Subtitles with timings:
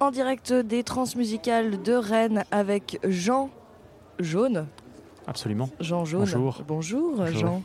[0.00, 3.50] en direct des transmusicales de Rennes avec Jean
[4.18, 4.66] Jaune.
[5.26, 5.68] Absolument.
[5.80, 6.20] Jean Jaune.
[6.20, 6.62] Bonjour.
[6.66, 7.38] Bonjour, Bonjour.
[7.40, 7.62] Jean.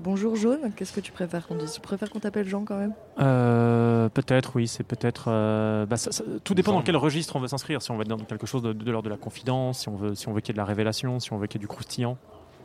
[0.00, 1.72] Bonjour Jaune, qu'est-ce que tu préfères qu'on dise?
[1.72, 2.92] Tu préfères qu'on t'appelle Jean quand même?
[3.18, 5.24] Euh, peut-être, oui, c'est peut-être.
[5.26, 6.78] euh, bah, ça- ça- tout dépend Jean.
[6.78, 7.82] dans quel registre on veut s'inscrire.
[7.82, 9.96] Si on veut être dans quelque chose de, de l'ordre de la confidence, si on
[9.96, 11.62] veut, si on veut qu'il y ait de la révélation, si on veut qu'il y
[11.64, 12.16] ait du croustillant.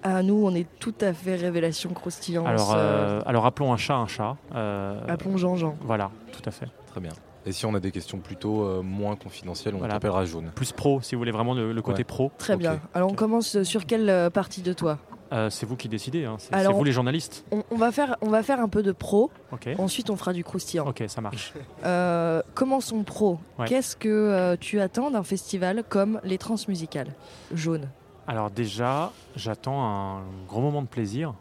[0.03, 2.45] Ah, nous, on est tout à fait révélation croustillante.
[2.45, 4.35] Alors, euh, euh, alors appelons un chat un chat.
[4.53, 5.75] euh, appelons Jean Jean.
[5.81, 6.67] Voilà, tout à fait.
[6.91, 7.13] Très bien.
[7.45, 9.95] Et si on a des questions plutôt euh, moins confidentielles, on Voilà.
[9.95, 10.51] t'appellera jaune.
[10.55, 12.03] Plus pro, si vous voulez vraiment le, le côté Ouais.
[12.05, 12.31] pro.
[12.37, 12.79] Très bien.
[12.93, 14.97] Alors, on commence sur quelle euh, partie de toi?
[15.33, 16.25] Euh, c'est vous qui décidez.
[16.25, 16.35] hein.
[16.37, 17.43] C'est vous les journalistes.
[17.51, 19.67] on, on va faire, on va faire un peu de pro, Ok.
[19.79, 20.87] ensuite on fera du croustillant.
[20.87, 21.53] Ok, ça marche.
[21.85, 23.39] Euh, commençons pro.
[23.59, 23.67] Ouais.
[23.67, 27.13] Qu'est-ce que euh, tu attends d'un festival comme les transmusicales
[27.53, 27.89] Jaune.
[28.27, 31.33] Alors déjà, j'attends un gros moment de plaisir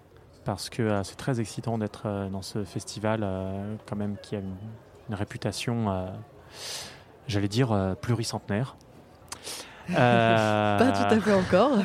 [0.44, 4.34] parce que euh, c'est très excitant d'être euh, dans ce festival euh, quand même qui
[4.34, 4.56] a une,
[5.12, 6.06] une réputation, euh,
[7.28, 8.76] j'allais dire, euh, pluricentenaire.
[9.90, 11.78] Euh, Pas tout à fait encore.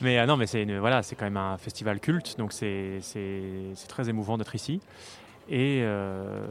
[0.00, 3.00] Mais euh, non, mais c'est voilà, c'est quand même un festival culte, donc c'est
[3.88, 4.80] très émouvant d'être ici.
[5.48, 6.44] Et euh,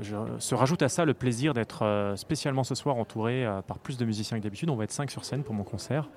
[0.00, 4.04] je, se rajoute à ça le plaisir d'être spécialement ce soir entouré par plus de
[4.04, 4.70] musiciens que d'habitude.
[4.70, 6.08] On va être 5 sur scène pour mon concert.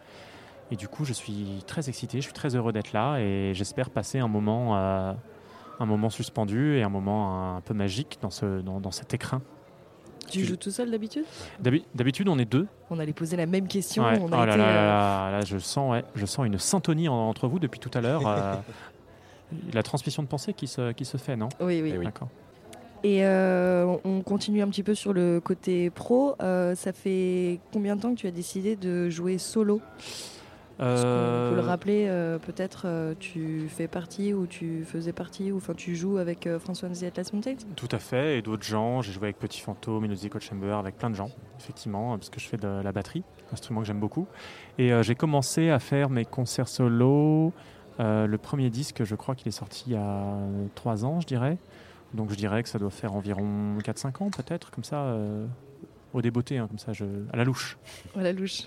[0.69, 3.89] Et du coup, je suis très excité, je suis très heureux d'être là et j'espère
[3.89, 5.15] passer un moment,
[5.79, 9.41] un moment suspendu et un moment un peu magique dans, ce, dans, dans cet écrin.
[10.29, 11.23] tu joues tout seul d'habitude?
[11.59, 12.67] D'habi- D'habitude, on est deux.
[12.89, 14.03] On allait poser la même question.
[14.03, 14.19] Ouais.
[14.19, 16.45] On Oh a là été, là euh, là là, là, je sens, ouais, je sens
[16.45, 18.27] une syntonie en- entre vous depuis tout à l'heure.
[18.27, 18.55] euh,
[19.73, 21.49] la transmission de pensée qui se, qui se fait, non?
[21.59, 21.91] Oui, oui.
[21.93, 22.05] Eh oui.
[22.05, 22.27] D'accord.
[23.01, 26.35] Et euh, on continue un petit peu sur le côté pro.
[26.41, 29.79] Euh, ça fait combien de temps que tu as décidé de jouer solo?
[30.79, 35.57] Euh, peut le rappeler, euh, peut-être euh, tu fais partie ou tu faisais partie ou
[35.57, 37.57] enfin tu joues avec euh, François the Atlas Mountains.
[37.75, 39.01] Tout à fait, et d'autres gens.
[39.01, 42.47] J'ai joué avec Petit Fantôme, Musical Chamber, avec plein de gens, effectivement, parce que je
[42.47, 44.27] fais de la batterie, instrument que j'aime beaucoup.
[44.77, 47.51] Et euh, j'ai commencé à faire mes concerts solo.
[47.99, 50.37] Euh, le premier disque, je crois qu'il est sorti il y a
[50.75, 51.57] 3 ans, je dirais.
[52.13, 55.45] Donc je dirais que ça doit faire environ 4-5 ans, peut-être, comme ça, euh,
[56.13, 57.05] au débeauté, hein, comme ça, je...
[57.31, 57.77] à la louche.
[58.17, 58.63] À la louche.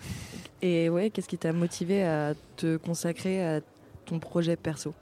[0.61, 3.61] Et ouais, qu'est-ce qui t'a motivé à te consacrer à
[4.05, 4.95] ton projet perso?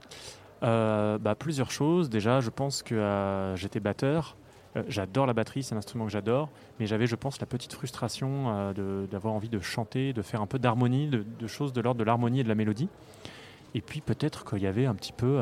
[0.63, 2.11] Euh, bah, Plusieurs choses.
[2.11, 4.37] Déjà, je pense que euh, j'étais batteur.
[4.77, 6.49] Euh, j'adore la batterie, c'est un instrument que j'adore.
[6.79, 8.73] Mais j'avais, je pense, la petite frustration
[9.11, 12.05] d'avoir envie de chanter, de faire un peu d'harmonie, de, de choses de l'ordre de
[12.05, 12.89] l'harmonie et de la mélodie.
[13.75, 15.39] Et puis peut-être qu'il y avait un petit peu...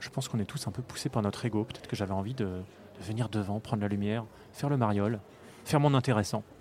[0.00, 1.64] je pense qu'on est tous un peu poussés par notre ego.
[1.64, 5.18] Peut-être que j'avais envie de, de venir devant, prendre la lumière, faire le mariole,
[5.64, 6.42] faire mon intéressant.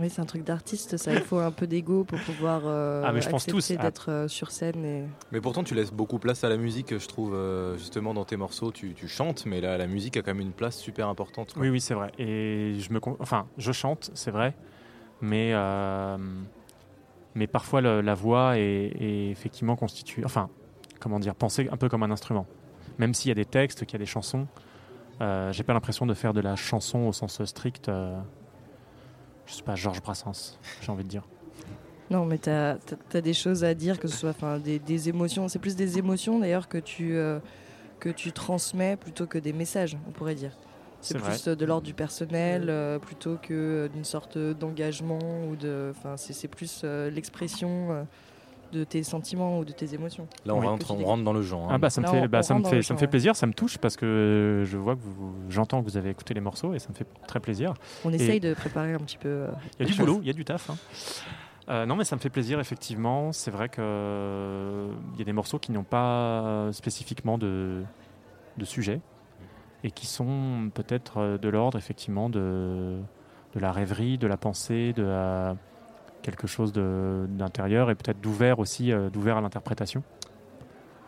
[0.00, 1.12] Oui, c'est un truc d'artiste, ça.
[1.12, 3.58] Il faut un peu d'ego pour pouvoir euh, Ah, mais je pense tous.
[3.58, 3.82] accepter Ah.
[3.84, 4.82] d'être euh, sur scène.
[4.86, 5.04] Et...
[5.32, 7.34] Mais pourtant, tu laisses beaucoup place à la musique, je trouve.
[7.34, 10.40] euh, justement, dans tes morceaux, tu, tu chantes, mais la, la musique a quand même
[10.40, 11.52] une place super importante.
[11.52, 11.60] quoi.
[11.60, 12.10] Oui, oui, c'est vrai.
[12.18, 14.54] Et je me, enfin, je chante, c'est vrai,
[15.20, 16.16] mais euh,
[17.34, 20.48] mais parfois le- la voix est, est effectivement constituée, enfin,
[21.00, 22.46] comment dire, pensée un peu comme un instrument.
[22.96, 24.71] Même s'il y a des textes, qu'il y a des chansons, euh,
[25.52, 27.88] j'ai pas l'impression de faire de la chanson au sens strict.
[27.88, 28.18] euh,
[29.46, 31.26] je sais pas, Georges Brassens, j'ai envie de dire.
[32.10, 32.78] Non, mais tu as,
[33.22, 35.48] des choses à dire, que ce soit des, des émotions.
[35.48, 37.38] C'est plus des émotions d'ailleurs que, tu euh,
[38.00, 40.52] que tu transmets plutôt que des messages, on pourrait dire.
[41.00, 41.30] C'est vrai.
[41.30, 45.92] plus euh, de l'ordre du personnel euh, plutôt que euh, d'une sorte d'engagement ou de.
[45.96, 48.04] Enfin, c'est c'est plus euh, l'expression euh,
[48.72, 50.26] de tes sentiments ou de tes émotions.
[50.46, 50.66] Là, on, Oui.
[50.66, 51.64] rentre, on rentre dans le genre.
[51.64, 51.72] hein.
[51.74, 53.04] Ah bah ça me Là, fait, on- bah, on ça me fait, ça me fait
[53.04, 53.10] ouais.
[53.10, 56.34] plaisir, ça me touche parce que je vois que vous, j'entends que vous avez écouté
[56.34, 57.74] les morceaux et ça me fait très plaisir.
[58.04, 59.28] On essaye de préparer un petit peu.
[59.28, 60.06] euh, Il y a du chose.
[60.06, 60.70] boulot, il y a du taf.
[60.70, 60.76] hein.
[61.68, 63.30] Euh, non, mais ça me fait plaisir, effectivement.
[63.32, 67.82] C'est vrai qu'il y a des morceaux qui n'ont pas euh, spécifiquement de,
[68.56, 69.00] de sujet
[69.84, 72.98] et qui sont peut-être euh, de l'ordre, effectivement, de,
[73.54, 75.56] de la rêverie, de la pensée, de la-
[76.22, 80.02] quelque chose d'intérieur et peut-être d'ouvert aussi, euh, d'ouvert à l'interprétation.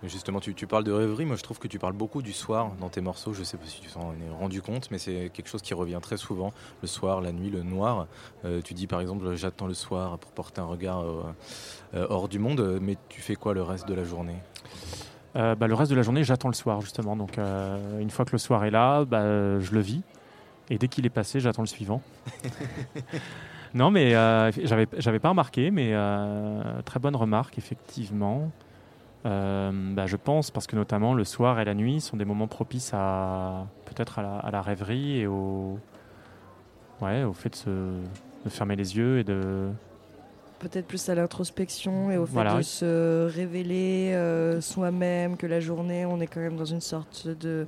[0.09, 1.25] Justement, tu, tu parles de rêverie.
[1.25, 3.33] Moi, je trouve que tu parles beaucoup du soir dans tes morceaux.
[3.33, 5.99] Je sais pas si tu t'en es rendu compte, mais c'est quelque chose qui revient
[6.03, 6.53] très souvent.
[6.83, 8.07] Le soir, la nuit, le noir.
[8.45, 12.39] Euh, tu dis par exemple, j'attends le soir pour porter un regard euh, hors du
[12.39, 12.79] monde.
[12.83, 14.37] Mais tu fais quoi le reste de la journée?
[15.37, 17.17] Euh, bah, le reste de la journée, j'attends le soir, justement.
[17.17, 20.03] Donc, une fois que le soir est là, bah, je le vis.
[20.71, 22.03] Et dès qu'il est passé, j'attends le suivant.
[23.75, 28.51] non, mais euh, j'avais, j'avais pas remarqué, mais euh, très bonne remarque, effectivement.
[29.27, 32.47] Euh, bah, je pense, parce que notamment le soir et la nuit sont des moments
[32.47, 35.79] propices à peut-être à la, à la rêverie et au,
[37.01, 39.69] ouais, au fait de, se, de fermer les yeux et de,
[40.61, 42.57] Peut-être plus à l'introspection et au fait Voilà.
[42.57, 47.27] de se révéler euh, soi-même, que la journée, on est quand même dans une sorte
[47.27, 47.67] de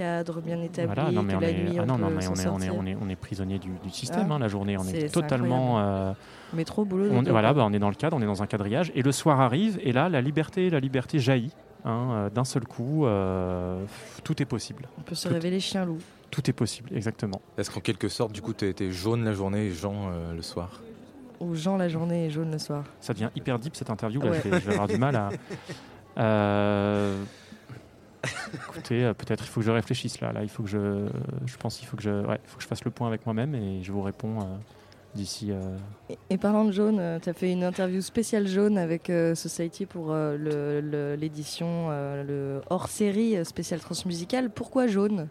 [0.00, 0.86] cadre bien établi.
[0.94, 2.36] Voilà, non, mais on la est, nuit, ah on non, non, peut mais s'en on
[2.36, 2.74] est, on est, sortir.
[2.78, 4.34] on est, on est prisonnier du, du système Ah.
[4.34, 4.76] hein, la journée.
[4.78, 5.80] On est totalement.
[5.80, 6.12] euh,
[6.52, 8.90] Métro, boulot, on, voilà, bah, on est dans le cadre, on est dans un quadrillage,
[8.94, 11.52] et le soir arrive, et là, la liberté, la liberté jaillit.
[11.84, 13.84] hein, euh, D'un seul coup, euh,
[14.24, 14.88] tout est possible.
[14.98, 15.98] On peut se tout- révéler chien loup.
[16.30, 17.40] Tout est possible, exactement.
[17.58, 20.42] Est-ce qu'en quelque sorte, du coup, tu étais jaune la journée et Jean euh, le
[20.42, 20.80] soir?
[21.40, 22.84] Ou Jean la journée et jaune le soir.
[23.00, 24.20] Ça devient hyper deep cette interview.
[24.22, 24.40] Là, Ouais.
[24.44, 25.30] je, vais, je vais avoir du mal à.
[28.92, 30.32] Euh, peut-être il faut que je réfléchisse là.
[30.32, 31.06] Là, il faut que je,
[31.46, 33.54] je pense qu'il faut que je, ouais, faut que je fasse le point avec moi-même
[33.54, 34.44] et je vous réponds euh,
[35.14, 35.50] d'ici.
[35.50, 35.76] euh,
[36.30, 40.36] Et, parlant de jaune, tu as fait une interview spéciale jaune avec Society pour euh,
[40.36, 41.88] le- le- l'édition,
[42.70, 44.50] hors-série euh, spéciale transmusicale.
[44.50, 45.28] Pourquoi jaune?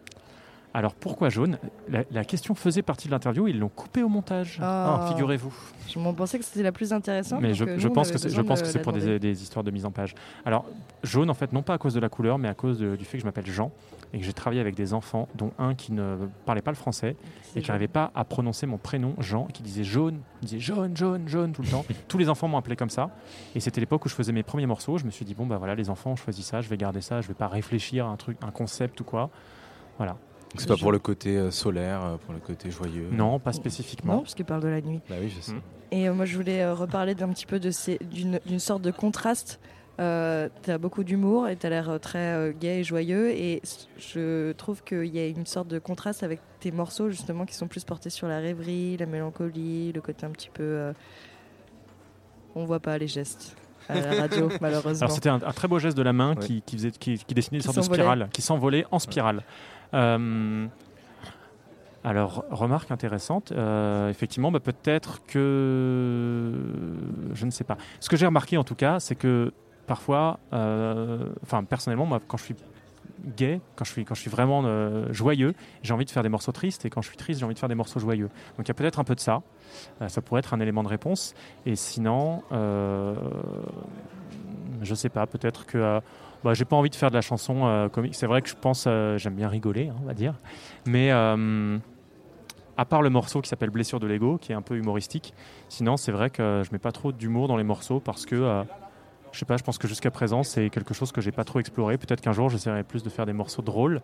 [0.73, 1.57] Alors pourquoi jaune?
[1.89, 3.47] La, la question faisait partie de l'interview.
[3.47, 4.59] Ils l'ont coupé au montage.
[4.61, 4.99] Ah.
[5.01, 5.51] Ah, Figurez-vous.
[5.87, 7.41] Je m'en pensais que c'était la plus intéressante.
[7.41, 9.85] Mais je, je pense que c'est, je pense que pour des, des histoires de mise
[9.85, 10.13] en page.
[10.45, 10.65] Alors,
[11.03, 13.03] jaune, en fait, non pas à cause de la couleur, mais à cause de- du
[13.05, 13.71] fait que je m'appelle Jean
[14.13, 17.15] et que j'ai travaillé avec des enfants, dont un qui ne parlait pas le français
[17.55, 20.95] et qui n'arrivait pas à prononcer mon prénom Jean, qui disait jaune, il disait jaune,
[20.95, 21.85] jaune, jaune tout le temps.
[22.07, 23.09] Tous les enfants m'ont appelé comme ça.
[23.55, 24.97] Et c'était l'époque où je faisais mes premiers morceaux.
[24.99, 27.01] Je me suis dit, bon, bah voilà, les enfants ont choisi ça, je vais garder
[27.01, 29.29] ça, je vais pas réfléchir à un truc, un concept ou quoi.
[29.97, 30.15] Voilà.
[30.51, 33.51] Donc, C'est pas pour le côté euh, solaire, euh, pour le côté joyeux Non, pas
[33.51, 34.17] Non, spécifiquement.
[34.19, 34.99] parce qu'il parle de la nuit.
[35.09, 35.53] Bah oui, je sais.
[35.53, 35.61] Mm.
[35.91, 38.81] Et euh, moi, je voulais euh, reparler d'un petit peu de ces- d'une d'une sorte
[38.81, 39.59] de contraste.
[39.99, 43.29] Euh, tu as beaucoup d'humour et tu as l'air euh, très euh, gai et joyeux.
[43.31, 43.61] Et
[43.97, 47.67] je trouve qu'il y a une sorte de contraste avec tes morceaux, justement, qui sont
[47.67, 50.63] plus portés sur la rêverie, la mélancolie, le côté un petit peu.
[50.63, 50.93] euh,
[52.55, 53.55] On voit pas les gestes
[53.89, 55.05] à la radio, malheureusement.
[55.05, 56.45] Alors c'était un, un très beau geste de la main Ouais.
[56.45, 59.43] qui, qui faisait, qui, qui dessinait une sorte de spirale, qui s'envolait en spirale.
[59.93, 60.67] Euh,
[62.03, 66.53] alors, remarque intéressante, euh, effectivement, bah, peut-être que...
[67.33, 67.77] Je ne sais pas.
[67.99, 69.51] Ce que j'ai remarqué en tout cas, c'est que
[69.85, 72.55] parfois, euh, enfin personnellement, moi, quand je suis
[73.37, 76.29] gay, quand je suis, quand je suis vraiment euh, joyeux, j'ai envie de faire des
[76.29, 78.29] morceaux tristes, et quand je suis triste, j'ai envie de faire des morceaux joyeux.
[78.57, 79.41] Donc il y a peut-être un peu de ça.
[80.01, 81.33] Euh, ça pourrait être un élément de réponse.
[81.65, 83.15] Et sinon, euh,
[84.81, 85.99] je sais pas, peut-être que euh,
[86.43, 88.15] bah, j'ai pas envie de faire de la chanson comique.
[88.15, 88.85] C'est vrai que je pense,
[89.17, 90.35] j'aime bien rigoler, hein, on va dire.
[90.85, 95.33] Mais à part le morceau qui s'appelle Blessure de l'ego, qui est un peu humoristique,
[95.67, 98.63] sinon c'est vrai que je mets pas trop d'humour dans les morceaux parce que
[99.31, 101.59] je sais pas, je pense que jusqu'à présent c'est quelque chose que j'ai pas trop
[101.59, 101.97] exploré.
[101.97, 104.01] Peut-être qu'un jour j'essaierai plus de faire des morceaux drôles.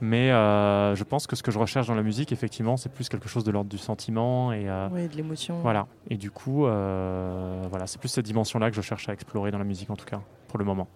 [0.00, 3.08] Mais euh, je pense que ce que je recherche dans la musique, effectivement, c'est plus
[3.08, 5.58] quelque chose de l'ordre du sentiment et euh, Oui, de l'émotion.
[5.60, 5.88] voilà.
[6.08, 9.58] Et du coup, euh, voilà, c'est plus cette dimension-là que je cherche à explorer dans
[9.58, 10.86] la musique, en tout cas, pour le moment.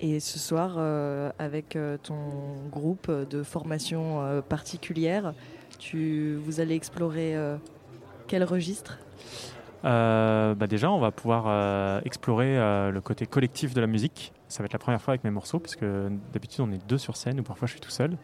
[0.00, 0.76] Et ce soir,
[1.38, 5.32] avec ton groupe de formation particulière,
[5.78, 7.34] tu, vous allez explorer
[8.26, 8.98] quel registre?
[9.84, 14.32] Euh, bah déjà, on va pouvoir euh, explorer euh, le côté collectif de la musique.
[14.48, 16.98] Ça va être la première fois avec mes morceaux, parce que d'habitude, on est deux
[16.98, 18.16] sur scène, ou parfois je suis tout seul.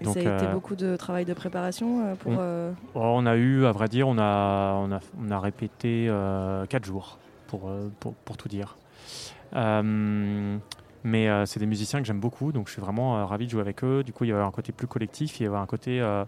[0.00, 2.32] Et Donc, Ça a été beaucoup de travail de préparation pour.
[2.32, 6.10] on- Oh, on a eu, à vrai dire, on a, on a, on a répété
[6.68, 7.18] quatre jours,
[7.48, 7.70] pour,
[8.00, 8.76] pour, pour tout dire.
[11.04, 13.50] Mais euh, c'est des musiciens que j'aime beaucoup, donc je suis vraiment euh, ravi de
[13.52, 14.02] jouer avec eux.
[14.02, 16.24] Du coup, il y a un côté plus collectif, il y a un côté euh,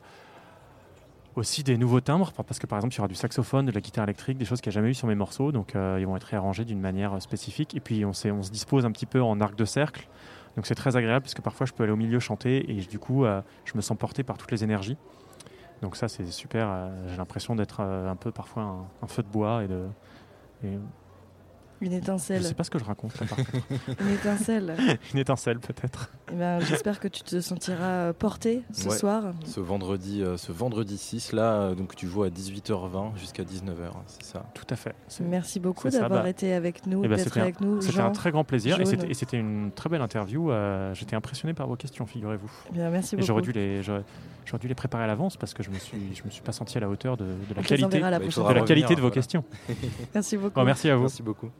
[1.38, 3.80] aussi des nouveaux timbres, parce que par exemple, il y aura du saxophone, de la
[3.80, 6.06] guitare électrique, des choses qu'il n'y a jamais eu sur mes morceaux, donc euh, ils
[6.06, 7.74] vont être réarrangés d'une manière euh, spécifique.
[7.74, 10.08] Et puis, on, se dispose un petit peu en arc de cercle,
[10.56, 12.98] donc c'est très agréable, parce que parfois, je peux aller au milieu chanter, et du
[12.98, 14.96] coup, euh, je me sens porté par toutes les énergies.
[15.80, 16.90] Donc ça, c'est super.
[17.08, 19.86] J'ai l'impression d'être un peu parfois un, feu de bois et de...
[21.80, 22.42] Une je étincelle.
[22.42, 23.18] sais pas ce que je raconte.
[23.20, 23.50] là, par contre.
[24.00, 24.76] Une étincelle.
[25.14, 26.10] Une étincelle peut-être.
[26.32, 28.96] Eh ben, J'espère que tu te sentiras euh, porté ce Ouais.
[28.96, 29.32] soir.
[29.46, 33.90] Ce vendredi, euh, ce vendredi 6, là, euh, donc tu joues à 18h20 jusqu'à 19h,
[34.08, 34.44] c'est ça?
[34.54, 34.94] Tout à fait.
[35.20, 36.28] Merci beaucoup d'avoir bah.
[36.28, 37.80] été avec nous, Eh ben, d'être c'était un- avec nous.
[37.80, 38.86] C'était un très grand plaisir et Jaune.
[38.86, 40.50] c'était- et c'était une très belle interview.
[40.50, 42.50] euh, J'étais impressionné par vos questions, figurez-vous.
[42.70, 43.26] Eh bien, merci Et beaucoup.
[43.26, 44.02] j'aurais dû les, j'aurais
[44.46, 46.52] j'aurais dû les préparer à l'avance parce que je me suis, je me suis pas
[46.52, 48.64] senti à la hauteur de, la qualité, la Bah, de la fois.
[48.66, 49.14] qualité de vos voilà.
[49.14, 49.44] questions.
[50.14, 50.54] Merci beaucoup.
[50.54, 51.02] Bon, merci à vous.
[51.02, 51.50] Merci beaucoup.